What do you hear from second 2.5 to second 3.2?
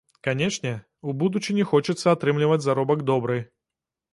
заробак